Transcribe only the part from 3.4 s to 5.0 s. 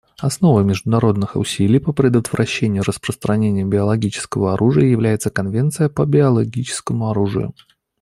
биологического оружия